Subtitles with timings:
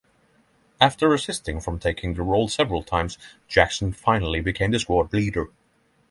[0.79, 5.51] After resisting from taking the role several times, Jackson finally became the squad leader.